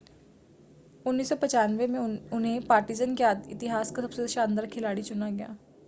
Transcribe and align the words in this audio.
1995 1.05 1.87
में 1.89 1.99
उन्हें 2.31 2.65
पार्टिज़न 2.67 3.15
के 3.21 3.31
इतिहास 3.51 3.91
का 3.91 4.01
सबसे 4.01 4.27
शानदार 4.29 4.65
खिलाड़ी 4.69 5.03
चुना 5.03 5.29
गया 5.31 5.55